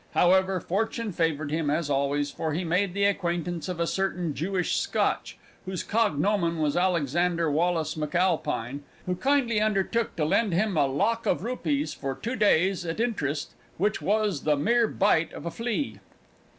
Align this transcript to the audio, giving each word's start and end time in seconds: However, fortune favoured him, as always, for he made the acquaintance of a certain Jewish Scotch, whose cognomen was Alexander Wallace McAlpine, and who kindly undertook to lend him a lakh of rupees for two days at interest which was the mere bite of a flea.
However, 0.15 0.59
fortune 0.59 1.11
favoured 1.11 1.51
him, 1.51 1.69
as 1.69 1.87
always, 1.87 2.31
for 2.31 2.53
he 2.55 2.63
made 2.63 2.95
the 2.95 3.05
acquaintance 3.05 3.69
of 3.69 3.79
a 3.79 3.85
certain 3.85 4.33
Jewish 4.33 4.75
Scotch, 4.77 5.37
whose 5.67 5.83
cognomen 5.83 6.57
was 6.57 6.75
Alexander 6.75 7.51
Wallace 7.51 7.93
McAlpine, 7.93 8.69
and 8.69 8.83
who 9.05 9.15
kindly 9.15 9.61
undertook 9.61 10.15
to 10.15 10.25
lend 10.25 10.53
him 10.55 10.75
a 10.75 10.87
lakh 10.87 11.27
of 11.27 11.43
rupees 11.43 11.93
for 11.93 12.15
two 12.15 12.35
days 12.35 12.83
at 12.83 12.99
interest 12.99 13.53
which 13.77 14.01
was 14.01 14.41
the 14.41 14.55
mere 14.57 14.87
bite 14.87 15.33
of 15.33 15.45
a 15.45 15.51
flea. 15.51 15.99